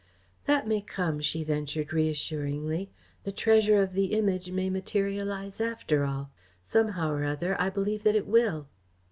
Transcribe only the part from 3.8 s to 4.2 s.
of the